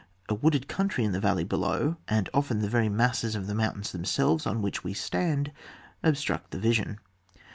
A 0.29 0.33
wooded 0.33 0.67
country 0.67 1.03
in 1.05 1.11
the 1.11 1.19
valley 1.19 1.43
below, 1.43 1.97
and 2.07 2.27
often 2.33 2.63
the 2.63 2.67
very 2.67 2.89
masses 2.89 3.35
of 3.35 3.45
the 3.45 3.53
mountains 3.53 3.91
themselves 3.91 4.47
on 4.47 4.63
which 4.63 4.83
we 4.83 4.95
stand, 4.95 5.51
obstruct 6.01 6.49
the 6.49 6.59
vision. 6.59 6.97